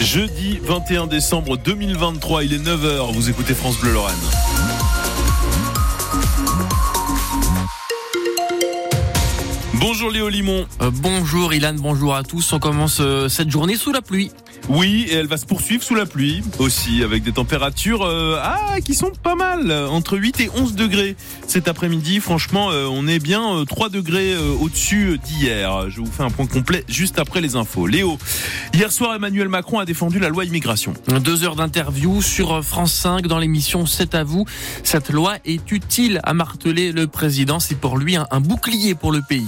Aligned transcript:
Jeudi 0.00 0.58
21 0.62 1.06
décembre 1.06 1.58
2023, 1.58 2.44
il 2.44 2.54
est 2.54 2.58
9h, 2.58 3.12
vous 3.12 3.28
écoutez 3.28 3.54
France 3.54 3.78
Bleu 3.78 3.92
Lorraine. 3.92 4.16
Bonjour 9.74 10.10
Léo 10.10 10.28
Limon. 10.28 10.66
Euh, 10.80 10.90
bonjour 10.92 11.52
Ilan, 11.52 11.74
bonjour 11.78 12.14
à 12.14 12.22
tous. 12.22 12.52
On 12.52 12.58
commence 12.58 12.98
euh, 13.00 13.28
cette 13.28 13.50
journée 13.50 13.76
sous 13.76 13.92
la 13.92 14.00
pluie. 14.00 14.30
Oui, 14.68 15.06
et 15.10 15.14
elle 15.14 15.26
va 15.26 15.36
se 15.36 15.46
poursuivre 15.46 15.82
sous 15.82 15.94
la 15.94 16.06
pluie 16.06 16.42
aussi, 16.58 17.02
avec 17.02 17.22
des 17.22 17.32
températures 17.32 18.02
euh, 18.02 18.38
ah, 18.40 18.80
qui 18.84 18.94
sont 18.94 19.10
pas 19.22 19.34
mal, 19.34 19.72
entre 19.72 20.16
8 20.16 20.40
et 20.40 20.50
11 20.54 20.74
degrés 20.74 21.16
cet 21.46 21.66
après-midi. 21.66 22.20
Franchement, 22.20 22.66
on 22.68 23.08
est 23.08 23.18
bien 23.18 23.64
3 23.66 23.88
degrés 23.88 24.36
au-dessus 24.60 25.18
d'hier. 25.18 25.90
Je 25.90 26.00
vous 26.00 26.06
fais 26.06 26.22
un 26.22 26.30
point 26.30 26.46
complet 26.46 26.84
juste 26.88 27.18
après 27.18 27.40
les 27.40 27.56
infos. 27.56 27.86
Léo, 27.86 28.18
hier 28.72 28.92
soir, 28.92 29.14
Emmanuel 29.14 29.48
Macron 29.48 29.78
a 29.78 29.84
défendu 29.84 30.18
la 30.18 30.28
loi 30.28 30.44
immigration. 30.44 30.94
Deux 31.20 31.42
heures 31.44 31.56
d'interview 31.56 32.22
sur 32.22 32.64
France 32.64 32.92
5 32.92 33.26
dans 33.26 33.38
l'émission 33.38 33.86
C'est 33.86 34.14
à 34.14 34.24
vous. 34.24 34.44
Cette 34.84 35.10
loi 35.10 35.36
est 35.44 35.70
utile, 35.72 36.20
à 36.22 36.34
marteler 36.34 36.92
le 36.92 37.06
président. 37.06 37.58
C'est 37.60 37.78
pour 37.78 37.98
lui 37.98 38.16
un 38.16 38.40
bouclier 38.40 38.94
pour 38.94 39.12
le 39.12 39.22
pays. 39.22 39.46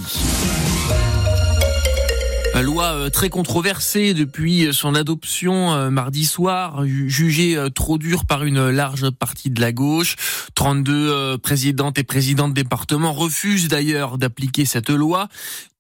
Loi 2.62 2.84
euh, 2.84 3.11
très 3.11 3.29
controversée 3.29 4.15
depuis 4.15 4.69
son 4.73 4.95
adoption 4.95 5.73
euh, 5.73 5.91
mardi 5.91 6.25
soir, 6.25 6.85
jugée 6.87 7.57
euh, 7.57 7.71
trop 7.71 7.98
dure 7.98 8.25
par 8.25 8.45
une 8.45 8.71
large 8.71 9.11
partie 9.11 9.51
de 9.51 9.61
la 9.61 9.73
gauche. 9.73 10.16
32 10.55 11.38
présidentes 11.38 11.98
et 11.98 12.05
présidents 12.05 12.48
de 12.48 12.55
département 12.55 13.12
refusent 13.12 13.69
d'ailleurs 13.69 14.16
d'appliquer 14.16 14.65
cette 14.65 14.91
loi 14.91 15.29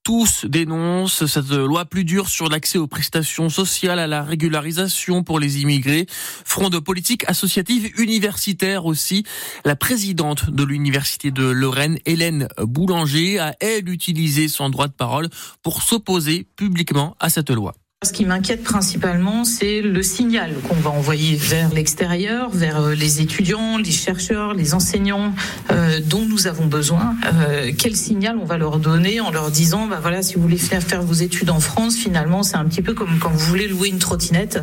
tous 0.04 0.44
dénoncent 0.46 1.26
cette 1.26 1.50
loi 1.50 1.84
plus 1.84 2.04
dure 2.04 2.28
sur 2.28 2.48
l'accès 2.48 2.78
aux 2.78 2.86
prestations 2.86 3.48
sociales, 3.48 3.98
à 3.98 4.06
la 4.06 4.22
régularisation 4.22 5.22
pour 5.22 5.38
les 5.38 5.60
immigrés. 5.60 6.06
Front 6.44 6.70
de 6.70 6.78
politique 6.78 7.24
associative 7.28 7.90
universitaire 7.98 8.86
aussi. 8.86 9.24
La 9.64 9.76
présidente 9.76 10.50
de 10.50 10.64
l'université 10.64 11.30
de 11.30 11.44
Lorraine, 11.44 11.98
Hélène 12.06 12.48
Boulanger, 12.58 13.38
a 13.38 13.54
elle 13.60 13.88
utilisé 13.88 14.48
son 14.48 14.70
droit 14.70 14.88
de 14.88 14.92
parole 14.92 15.28
pour 15.62 15.82
s'opposer 15.82 16.46
publiquement 16.56 17.16
à 17.20 17.30
cette 17.30 17.50
loi. 17.50 17.74
Ce 18.04 18.12
qui 18.12 18.24
m'inquiète 18.24 18.64
principalement, 18.64 19.44
c'est 19.44 19.80
le 19.80 20.02
signal 20.02 20.52
qu'on 20.68 20.74
va 20.74 20.90
envoyer 20.90 21.36
vers 21.36 21.72
l'extérieur, 21.72 22.50
vers 22.50 22.80
euh, 22.80 22.94
les 22.96 23.20
étudiants, 23.20 23.78
les 23.78 23.92
chercheurs, 23.92 24.54
les 24.54 24.74
enseignants 24.74 25.32
euh, 25.70 26.00
dont 26.04 26.26
nous 26.26 26.48
avons 26.48 26.66
besoin. 26.66 27.14
Euh, 27.32 27.70
quel 27.78 27.94
signal 27.94 28.38
on 28.42 28.44
va 28.44 28.58
leur 28.58 28.80
donner 28.80 29.20
en 29.20 29.30
leur 29.30 29.52
disant, 29.52 29.86
bah 29.86 30.00
voilà, 30.02 30.24
si 30.24 30.34
vous 30.34 30.42
voulez 30.42 30.58
faire, 30.58 30.82
faire 30.82 31.00
vos 31.02 31.12
études 31.12 31.48
en 31.50 31.60
France, 31.60 31.94
finalement, 31.94 32.42
c'est 32.42 32.56
un 32.56 32.64
petit 32.64 32.82
peu 32.82 32.92
comme 32.92 33.20
quand 33.20 33.30
vous 33.30 33.46
voulez 33.46 33.68
louer 33.68 33.90
une 33.90 34.00
trottinette, 34.00 34.58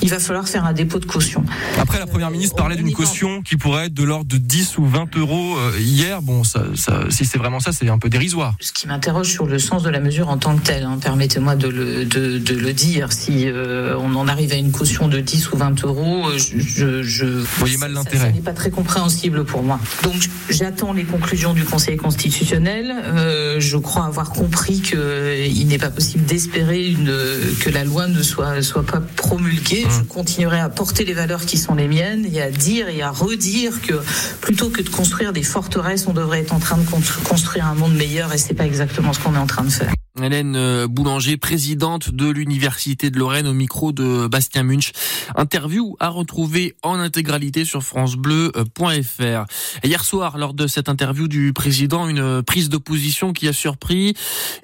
il 0.00 0.08
va 0.08 0.20
falloir 0.20 0.46
faire 0.46 0.64
un 0.64 0.72
dépôt 0.72 1.00
de 1.00 1.06
caution. 1.06 1.44
Après, 1.80 1.98
la 1.98 2.06
première 2.06 2.30
ministre 2.30 2.54
parlait 2.54 2.76
d'une 2.76 2.92
caution 2.92 3.42
qui 3.42 3.56
pourrait 3.56 3.86
être 3.86 3.94
de 3.94 4.04
l'ordre 4.04 4.26
de 4.26 4.38
10 4.38 4.78
ou 4.78 4.86
20 4.86 5.16
euros 5.16 5.56
hier. 5.80 6.22
Bon, 6.22 6.44
ça, 6.44 6.62
ça, 6.76 7.00
si 7.10 7.24
c'est 7.24 7.38
vraiment 7.38 7.58
ça, 7.58 7.72
c'est 7.72 7.88
un 7.88 7.98
peu 7.98 8.08
dérisoire. 8.08 8.54
Ce 8.60 8.70
qui 8.70 8.86
m'interroge 8.86 9.32
sur 9.32 9.46
le 9.46 9.58
sens 9.58 9.82
de 9.82 9.90
la 9.90 9.98
mesure 9.98 10.28
en 10.28 10.38
tant 10.38 10.56
que 10.56 10.62
telle, 10.62 10.84
hein, 10.84 10.98
permettez-moi 11.02 11.56
de 11.56 11.66
le, 11.66 12.04
de, 12.04 12.38
de 12.38 12.54
le 12.54 12.72
dire 12.72 12.83
si 13.10 13.46
euh, 13.46 13.96
on 13.98 14.14
en 14.14 14.28
arrive 14.28 14.52
à 14.52 14.56
une 14.56 14.70
caution 14.70 15.08
de 15.08 15.20
10 15.20 15.52
ou 15.52 15.56
20 15.56 15.84
euros, 15.84 16.28
euh, 16.28 16.38
je, 16.38 17.02
je, 17.02 17.24
voyez 17.58 17.76
mal 17.76 17.92
l'intérêt. 17.92 18.30
Ce 18.30 18.34
n'est 18.34 18.42
pas 18.42 18.52
très 18.52 18.70
compréhensible 18.70 19.44
pour 19.44 19.62
moi. 19.62 19.80
Donc 20.02 20.14
j'attends 20.50 20.92
les 20.92 21.04
conclusions 21.04 21.54
du 21.54 21.64
Conseil 21.64 21.96
constitutionnel. 21.96 22.94
Euh, 23.04 23.60
je 23.60 23.76
crois 23.76 24.04
avoir 24.04 24.30
compris 24.30 24.80
qu'il 24.80 25.66
n'est 25.66 25.78
pas 25.78 25.90
possible 25.90 26.24
d'espérer 26.24 26.86
une 26.86 27.12
que 27.60 27.70
la 27.70 27.84
loi 27.84 28.06
ne 28.06 28.22
soit 28.22 28.62
soit 28.62 28.84
pas 28.84 29.00
promulguée. 29.00 29.84
Mmh. 29.84 29.90
Je 29.98 30.02
continuerai 30.04 30.60
à 30.60 30.68
porter 30.68 31.04
les 31.04 31.14
valeurs 31.14 31.46
qui 31.46 31.56
sont 31.56 31.74
les 31.74 31.88
miennes 31.88 32.26
et 32.32 32.42
à 32.42 32.50
dire 32.50 32.88
et 32.88 33.02
à 33.02 33.10
redire 33.10 33.80
que 33.80 33.94
plutôt 34.40 34.68
que 34.68 34.82
de 34.82 34.88
construire 34.88 35.32
des 35.32 35.42
forteresses, 35.42 36.06
on 36.06 36.12
devrait 36.12 36.40
être 36.40 36.52
en 36.52 36.58
train 36.58 36.76
de 36.76 36.84
construire 37.24 37.66
un 37.66 37.74
monde 37.74 37.94
meilleur 37.94 38.32
et 38.32 38.38
c'est 38.38 38.54
pas 38.54 38.66
exactement 38.66 39.12
ce 39.12 39.20
qu'on 39.20 39.34
est 39.34 39.38
en 39.38 39.46
train 39.46 39.64
de 39.64 39.70
faire. 39.70 39.92
Hélène 40.22 40.54
euh, 40.54 40.86
Boulanger, 40.86 41.36
présidente 41.36 42.12
de 42.12 42.30
l'Université 42.30 43.10
de 43.10 43.18
Lorraine 43.18 43.48
au 43.48 43.52
micro 43.52 43.90
de 43.90 44.28
Bastien 44.28 44.62
Munch. 44.62 44.92
Interview 45.34 45.96
à 45.98 46.08
retrouver 46.08 46.76
en 46.84 47.00
intégralité 47.00 47.64
sur 47.64 47.82
francebleu.fr. 47.82 49.44
Hier 49.82 50.04
soir, 50.04 50.38
lors 50.38 50.54
de 50.54 50.68
cette 50.68 50.88
interview 50.88 51.26
du 51.26 51.52
président, 51.52 52.08
une 52.08 52.44
prise 52.44 52.68
d'opposition 52.68 53.32
qui 53.32 53.48
a 53.48 53.52
surpris 53.52 54.14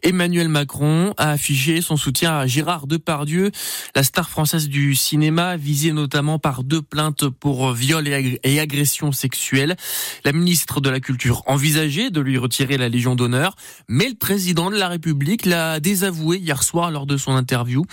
Emmanuel 0.05 0.49
Macron 0.49 1.15
a 1.16 1.31
affiché 1.31 1.81
son 1.81 1.97
soutien 1.97 2.39
à 2.39 2.47
Gérard 2.47 2.87
Depardieu, 2.87 3.50
la 3.97 4.05
star 4.05 4.31
française 4.31 4.69
du 4.69 4.94
cinéma, 4.94 5.56
visée 5.56 5.91
notamment 5.91 6.39
par 6.39 6.62
deux 6.62 6.83
plaintes 6.83 7.28
pour 7.28 7.72
viol 7.72 8.06
et 8.06 8.60
agression 8.60 9.10
sexuelle. 9.10 9.75
La 10.25 10.31
ministre 10.31 10.81
de 10.81 10.91
la 10.91 11.00
Culture 11.00 11.43
envisageait 11.47 12.10
de 12.10 12.21
lui 12.21 12.39
retirer 12.39 12.78
la 12.78 12.89
Légion 12.89 13.16
d'honneur, 13.16 13.56
mais 13.89 14.09
le 14.09 14.15
président 14.15 14.71
de 14.71 14.77
la 14.77 14.87
République 14.87 15.40
l'a 15.45 15.81
désavoué 15.81 16.39
hier 16.39 16.62
soir 16.62 16.91
lors 16.91 17.06
de 17.06 17.17
son 17.17 17.33
interview. 17.33 17.84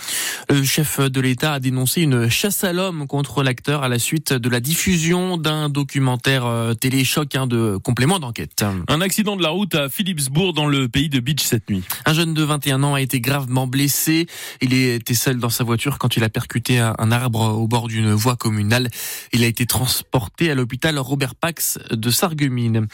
Le 0.50 0.62
chef 0.62 1.00
de 1.00 1.20
l'État 1.20 1.54
a 1.54 1.60
dénoncé 1.60 2.02
une 2.02 2.28
chasse 2.28 2.64
à 2.64 2.72
l'homme 2.72 3.06
contre 3.06 3.42
l'acteur 3.42 3.82
à 3.82 3.88
la 3.88 3.98
suite 3.98 4.32
de 4.32 4.48
la 4.48 4.60
diffusion 4.60 5.36
d'un 5.36 5.68
documentaire 5.68 6.46
euh, 6.46 6.74
télé-choc 6.74 7.34
hein, 7.34 7.46
de 7.46 7.76
complément 7.76 8.18
d'enquête. 8.18 8.64
Un 8.88 9.00
accident 9.00 9.36
de 9.36 9.42
la 9.42 9.50
route 9.50 9.74
à 9.74 9.88
Philipsbourg 9.88 10.52
dans 10.52 10.66
le 10.66 10.88
pays 10.88 11.08
de 11.08 11.20
Beach 11.20 11.42
cette 11.42 11.68
nuit. 11.70 11.82
Un 12.06 12.12
jeune 12.12 12.34
de 12.34 12.42
21 12.42 12.82
ans 12.82 12.94
a 12.94 13.00
été 13.00 13.20
gravement 13.20 13.66
blessé. 13.66 14.26
Il 14.60 14.72
était 14.74 15.14
seul 15.14 15.38
dans 15.38 15.50
sa 15.50 15.64
voiture 15.64 15.98
quand 15.98 16.16
il 16.16 16.24
a 16.24 16.28
percuté 16.28 16.78
un 16.78 17.12
arbre 17.12 17.58
au 17.58 17.66
bord 17.68 17.88
d'une 17.88 18.12
voie 18.12 18.36
communale. 18.36 18.88
Il 19.32 19.44
a 19.44 19.46
été 19.46 19.66
transporté 19.66 20.50
à 20.50 20.54
l'hôpital 20.54 20.98
Robert 20.98 21.34
Pax 21.34 21.78
de 21.90 22.10
Sarreguemines. 22.10 22.86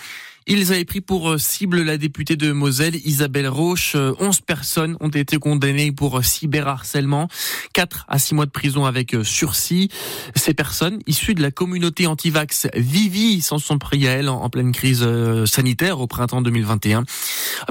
Ils 0.46 0.72
avaient 0.72 0.84
pris 0.84 1.00
pour 1.00 1.30
euh, 1.30 1.38
cible 1.38 1.82
la 1.82 1.96
députée 1.96 2.36
de 2.36 2.52
Moselle, 2.52 2.96
Isabelle 3.06 3.48
Roche. 3.48 3.94
11 3.94 4.20
euh, 4.20 4.30
personnes 4.46 4.96
ont 5.00 5.08
été 5.08 5.38
condamnées 5.38 5.90
pour 5.90 6.18
euh, 6.18 6.22
cyberharcèlement. 6.22 7.28
4 7.72 8.04
à 8.08 8.18
6 8.18 8.34
mois 8.34 8.44
de 8.44 8.50
prison 8.50 8.84
avec 8.84 9.16
sursis. 9.22 9.88
Ces 10.34 10.52
personnes, 10.52 10.98
issues 11.06 11.34
de 11.34 11.40
la 11.40 11.50
communauté 11.50 12.06
anti-vax 12.06 12.68
Vivi, 12.74 13.40
s'en 13.40 13.56
sont 13.56 13.78
pris 13.78 14.06
à 14.06 14.12
elle 14.12 14.28
en 14.28 14.50
pleine 14.50 14.72
crise 14.72 15.06
sanitaire 15.46 16.00
au 16.00 16.06
printemps 16.06 16.42
2021. 16.42 17.04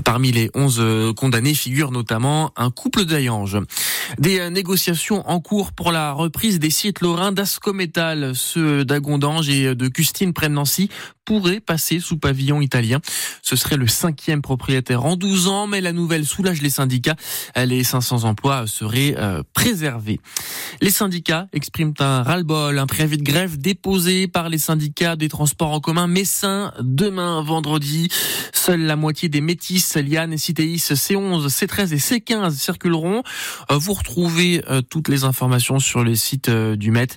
Parmi 0.03 0.31
les 0.31 0.50
11 0.55 1.13
condamnés 1.16 1.53
figure 1.53 1.91
notamment 1.91 2.51
un 2.55 2.72
couple 2.72 3.05
d'Ayange. 3.05 3.57
Des 4.17 4.50
négociations 4.50 5.28
en 5.29 5.40
cours 5.40 5.72
pour 5.72 5.91
la 5.91 6.11
reprise 6.11 6.59
des 6.59 6.69
sites 6.69 7.01
lorrains 7.01 7.31
d'Ascométal, 7.31 8.34
ceux 8.35 8.84
d'Agondange 8.84 9.50
et 9.50 9.75
de 9.75 9.88
Custine 9.88 10.34
près 10.34 10.50
Nancy, 10.50 10.90
pourraient 11.25 11.59
passer 11.59 12.00
sous 12.00 12.17
pavillon 12.17 12.61
italien. 12.61 13.00
Ce 13.41 13.56
serait 13.56 13.78
le 13.78 13.88
cinquième 13.88 14.41
propriétaire 14.41 15.06
en 15.06 15.16
12 15.16 15.47
ans, 15.47 15.67
mais 15.67 15.81
la 15.81 15.94
nouvelle 15.94 16.25
soulage 16.25 16.61
les 16.61 16.69
syndicats. 16.69 17.16
Les 17.56 17.84
500 17.84 18.23
emplois 18.23 18.67
seraient 18.67 19.16
euh, 19.17 19.44
préservés. 19.53 20.19
Les 20.81 20.89
syndicats 20.89 21.47
expriment 21.53 21.94
un 22.00 22.23
ras-le-bol, 22.23 22.78
un 22.78 22.88
préavis 22.88 23.17
de 23.17 23.23
grève 23.23 23.57
déposé 23.57 24.28
par 24.28 24.50
les 24.50 24.57
syndicats 24.57 25.16
des 25.16 25.29
transports 25.29 25.72
en 25.72 25.79
commun 25.79 26.07
messins 26.07 26.73
demain 26.79 27.41
vendredi. 27.41 28.09
Seule 28.51 28.81
la 28.81 28.95
moitié 28.95 29.29
des 29.29 29.41
métis, 29.41 29.95
Liane, 29.95 30.38
Citéis, 30.38 30.78
C11, 30.78 31.47
C13 31.47 31.94
et 31.94 31.97
C15 31.97 32.51
circuleront. 32.51 33.23
Euh, 33.72 33.78
vous 33.78 33.94
retrouvez 33.94 34.63
euh, 34.69 34.81
toutes 34.81 35.07
les 35.07 35.23
informations 35.23 35.79
sur 35.79 36.03
le 36.03 36.16
site 36.16 36.50
du 36.50 36.91
Met. 36.91 37.07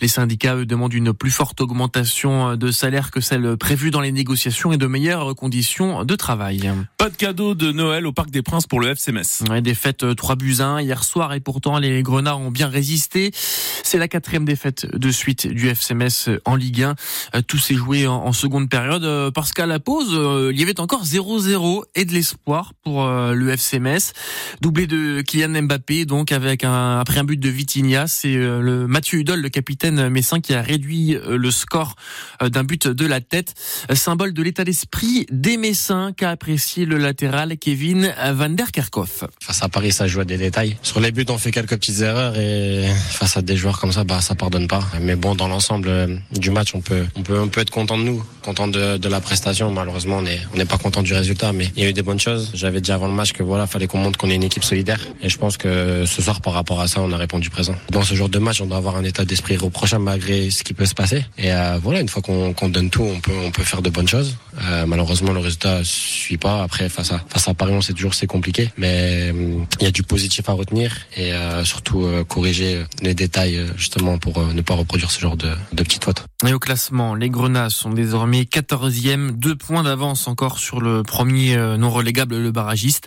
Les 0.00 0.08
syndicats 0.08 0.56
eux, 0.56 0.66
demandent 0.66 0.94
une 0.94 1.12
plus 1.12 1.30
forte 1.30 1.60
augmentation 1.60 2.56
de 2.56 2.70
salaire 2.70 3.10
que 3.10 3.20
celle 3.20 3.51
prévue 3.58 3.90
dans 3.90 4.00
les 4.00 4.12
négociations 4.12 4.72
et 4.72 4.76
de 4.76 4.86
meilleures 4.86 5.34
conditions 5.34 6.04
de 6.04 6.14
travail. 6.14 6.70
Pas 6.98 7.10
de 7.10 7.16
cadeau 7.16 7.54
de 7.54 7.72
Noël 7.72 8.06
au 8.06 8.12
Parc 8.12 8.30
des 8.30 8.42
Princes 8.42 8.66
pour 8.66 8.80
le 8.80 8.88
FCMS. 8.88 9.48
Ouais, 9.50 9.60
défaite 9.60 10.14
3 10.14 10.36
buts 10.36 10.56
1 10.60 10.80
hier 10.80 11.04
soir 11.04 11.34
et 11.34 11.40
pourtant 11.40 11.78
les 11.78 12.02
Grenats 12.02 12.36
ont 12.36 12.50
bien 12.50 12.68
résisté. 12.68 13.30
C'est 13.34 13.98
la 13.98 14.08
quatrième 14.08 14.44
défaite 14.44 14.86
de 14.94 15.10
suite 15.10 15.46
du 15.46 15.68
FCMS 15.68 16.38
en 16.44 16.56
Ligue 16.56 16.82
1. 16.82 16.94
Euh, 17.34 17.42
tout 17.46 17.58
s'est 17.58 17.74
joué 17.74 18.06
en, 18.06 18.32
seconde 18.32 18.68
période 18.68 19.04
euh, 19.04 19.30
parce 19.30 19.52
qu'à 19.52 19.66
la 19.66 19.78
pause, 19.78 20.12
euh, 20.12 20.50
il 20.52 20.58
y 20.58 20.62
avait 20.62 20.80
encore 20.80 21.04
0-0 21.04 21.82
et 21.94 22.04
de 22.04 22.12
l'espoir 22.12 22.72
pour 22.82 23.06
le 23.06 23.50
FCMS. 23.50 24.12
Doublé 24.60 24.86
de 24.86 25.20
Kylian 25.22 25.62
Mbappé, 25.62 26.04
donc 26.04 26.32
avec 26.32 26.64
un, 26.64 26.98
après 26.98 27.18
un 27.18 27.24
but 27.24 27.38
de 27.38 27.48
Vitinha, 27.48 28.06
c'est 28.06 28.34
le 28.34 28.86
Mathieu 28.86 29.20
Hudol, 29.20 29.40
le 29.40 29.48
capitaine 29.48 30.08
messin, 30.08 30.40
qui 30.40 30.54
a 30.54 30.62
réduit 30.62 31.16
le 31.28 31.50
score 31.50 31.96
d'un 32.40 32.64
but 32.64 32.88
de 32.88 33.06
la 33.06 33.20
tête. 33.20 33.41
Défaite, 33.42 33.54
symbole 33.96 34.32
de 34.32 34.42
l'état 34.42 34.64
d'esprit 34.64 35.26
des 35.30 35.56
Messins 35.56 36.12
qu'a 36.16 36.30
apprécié 36.30 36.84
le 36.84 36.98
latéral 36.98 37.56
Kevin 37.58 38.14
Van 38.32 38.48
der 38.50 38.70
Kerkhoff. 38.72 39.24
Face 39.40 39.62
à 39.62 39.68
Paris, 39.68 39.92
ça 39.92 40.06
joue 40.06 40.20
à 40.20 40.24
des 40.24 40.36
détails. 40.36 40.76
Sur 40.82 41.00
les 41.00 41.12
buts, 41.12 41.26
on 41.28 41.38
fait 41.38 41.50
quelques 41.50 41.76
petites 41.76 42.00
erreurs 42.00 42.38
et 42.38 42.88
face 43.10 43.36
à 43.36 43.42
des 43.42 43.56
joueurs 43.56 43.78
comme 43.78 43.92
ça, 43.92 44.04
bah 44.04 44.20
ça 44.20 44.34
pardonne 44.34 44.68
pas. 44.68 44.82
Mais 45.00 45.16
bon, 45.16 45.34
dans 45.34 45.48
l'ensemble 45.48 45.88
euh, 45.88 46.16
du 46.32 46.50
match, 46.50 46.74
on 46.74 46.80
peut, 46.80 47.04
on 47.16 47.22
peut, 47.22 47.38
on 47.38 47.48
peut 47.48 47.60
être 47.60 47.70
content 47.70 47.98
de 47.98 48.04
nous, 48.04 48.24
content 48.42 48.68
de, 48.68 49.08
la 49.08 49.20
prestation. 49.20 49.70
Malheureusement, 49.70 50.18
on 50.18 50.22
n'est 50.22 50.40
on 50.54 50.56
n'est 50.56 50.64
pas 50.64 50.78
content 50.78 51.02
du 51.02 51.12
résultat, 51.12 51.52
mais 51.52 51.70
il 51.76 51.82
y 51.82 51.86
a 51.86 51.88
eu 51.88 51.92
des 51.92 52.02
bonnes 52.02 52.20
choses. 52.20 52.50
J'avais 52.54 52.80
dit 52.80 52.92
avant 52.92 53.06
le 53.06 53.12
match 53.12 53.32
que 53.32 53.42
voilà, 53.42 53.66
fallait 53.66 53.86
qu'on 53.86 53.98
montre 53.98 54.18
qu'on 54.18 54.30
est 54.30 54.34
une 54.34 54.42
équipe 54.42 54.64
solidaire. 54.64 55.00
Et 55.22 55.28
je 55.28 55.36
pense 55.36 55.56
que 55.56 56.04
ce 56.06 56.22
soir, 56.22 56.40
par 56.40 56.54
rapport 56.54 56.80
à 56.80 56.88
ça, 56.88 57.00
on 57.00 57.12
a 57.12 57.16
répondu 57.16 57.50
présent. 57.50 57.74
Dans 57.90 58.02
ce 58.02 58.14
genre 58.14 58.28
de 58.28 58.38
match, 58.38 58.60
on 58.60 58.66
doit 58.66 58.78
avoir 58.78 58.96
un 58.96 59.04
état 59.04 59.24
d'esprit 59.24 59.56
reprochant 59.56 59.98
malgré 59.98 60.50
ce 60.50 60.62
qui 60.64 60.74
peut 60.74 60.86
se 60.86 60.94
passer. 60.94 61.24
Et 61.38 61.52
euh, 61.52 61.78
voilà, 61.82 62.00
une 62.00 62.08
fois 62.08 62.22
qu'on 62.22 62.68
donne 62.68 62.90
tout, 62.90 63.02
on 63.02 63.20
peut, 63.20 63.31
on 63.44 63.50
peut 63.50 63.62
faire 63.62 63.82
de 63.82 63.90
bonnes 63.90 64.08
choses. 64.08 64.36
Euh, 64.62 64.86
malheureusement, 64.86 65.32
le 65.32 65.40
résultat 65.40 65.80
suit 65.84 66.38
pas. 66.38 66.62
Après, 66.62 66.88
face 66.88 67.12
à, 67.12 67.20
face 67.28 67.48
à 67.48 67.54
Paris, 67.54 67.72
on 67.74 67.80
sait 67.80 67.92
toujours 67.92 68.14
c'est 68.14 68.26
compliqué, 68.26 68.70
mais 68.76 69.30
euh, 69.32 69.58
il 69.80 69.84
y 69.84 69.86
a 69.86 69.90
du 69.90 70.02
positif 70.02 70.48
à 70.48 70.52
retenir 70.52 70.92
et 71.16 71.32
euh, 71.32 71.64
surtout 71.64 72.04
euh, 72.04 72.24
corriger 72.24 72.84
les 73.02 73.14
détails 73.14 73.56
euh, 73.56 73.66
justement 73.76 74.18
pour 74.18 74.38
euh, 74.38 74.52
ne 74.52 74.60
pas 74.60 74.74
reproduire 74.74 75.10
ce 75.10 75.20
genre 75.20 75.36
de, 75.36 75.50
de 75.72 75.82
petites 75.82 76.04
fautes. 76.04 76.24
Et 76.46 76.52
au 76.52 76.58
classement, 76.58 77.14
les 77.14 77.30
Grenats 77.30 77.70
sont 77.70 77.90
désormais 77.90 78.42
14e, 78.42 79.30
deux 79.30 79.54
points 79.54 79.84
d'avance 79.84 80.26
encore 80.26 80.58
sur 80.58 80.80
le 80.80 81.02
premier 81.02 81.56
euh, 81.56 81.76
non 81.76 81.90
relégable, 81.90 82.36
le 82.36 82.50
barragiste. 82.50 83.06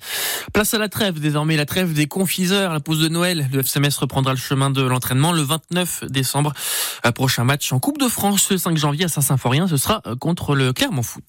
Place 0.54 0.74
à 0.74 0.78
la 0.78 0.90
trêve, 0.90 1.20
désormais 1.20 1.58
la 1.58 1.66
trêve 1.66 1.94
des 1.94 2.08
confiseurs, 2.08 2.74
la 2.74 2.80
pause 2.80 3.00
de 3.02 3.10
Noël. 3.10 3.50
Le 3.52 3.60
FCMS 3.60 3.98
reprendra 4.00 4.32
le 4.34 4.40
chemin 4.40 4.70
de 4.70 4.82
l'entraînement 4.82 5.32
le 5.32 5.42
29 5.42 6.06
décembre. 6.10 6.54
Prochain 7.14 7.44
match 7.44 7.72
en 7.72 7.80
Coupe 7.80 7.98
de 7.98 8.08
France 8.08 8.52
le 8.52 8.58
5 8.58 8.78
janvier 8.78 9.06
à 9.06 9.08
Saint-Symphorien, 9.08 9.68
ce 9.68 9.78
sera 9.78 10.02
contre 10.16 10.56
le 10.56 10.74
Clermont 10.74 11.04
Foot. 11.04 11.24